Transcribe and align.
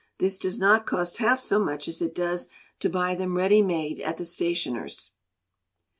This 0.17 0.39
does 0.39 0.57
not 0.57 0.87
cost 0.87 1.17
half 1.17 1.39
so 1.39 1.59
much 1.59 1.87
as 1.87 2.01
it 2.01 2.15
does 2.15 2.49
to 2.79 2.89
buy 2.89 3.13
them 3.13 3.37
ready 3.37 3.61
made 3.61 3.99
at 3.99 4.17
the 4.17 4.25
stationer's. 4.25 5.11